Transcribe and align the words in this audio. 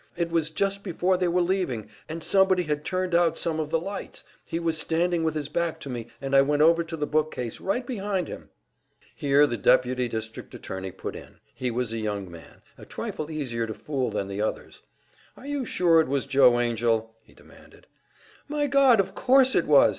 It 0.17 0.31
was 0.31 0.49
just 0.49 0.83
before 0.83 1.15
they 1.15 1.27
were 1.27 1.43
leaving, 1.43 1.87
and 2.09 2.23
somebody 2.23 2.63
had 2.63 2.83
turned 2.83 3.13
out 3.13 3.37
some 3.37 3.59
of 3.59 3.69
the 3.69 3.79
lights. 3.79 4.23
He 4.43 4.59
was 4.59 4.75
standing 4.79 5.23
with 5.23 5.35
his 5.35 5.47
back 5.47 5.79
to 5.81 5.91
me, 5.91 6.07
and 6.19 6.35
I 6.35 6.41
went 6.41 6.63
over 6.63 6.83
to 6.83 6.97
the 6.97 7.05
book 7.05 7.29
case 7.31 7.61
right 7.61 7.85
behind 7.85 8.27
him." 8.27 8.49
Here 9.15 9.45
the 9.45 9.57
deputy 9.57 10.07
district 10.07 10.55
attorney 10.55 10.89
put 10.89 11.15
in. 11.15 11.35
He 11.53 11.69
was 11.69 11.93
a 11.93 11.99
young 11.99 12.31
man, 12.31 12.63
a 12.79 12.83
trifle 12.85 13.29
easier 13.29 13.67
to 13.67 13.75
fool 13.75 14.09
than 14.09 14.27
the 14.27 14.41
others. 14.41 14.81
"Are 15.37 15.45
you 15.45 15.65
sure 15.65 16.01
it 16.01 16.07
was 16.07 16.25
Joe 16.25 16.57
Angell?" 16.57 17.13
he 17.21 17.33
demanded. 17.35 17.85
"My 18.47 18.65
God! 18.65 18.99
Of 18.99 19.13
course 19.13 19.53
it 19.53 19.67
was!" 19.67 19.89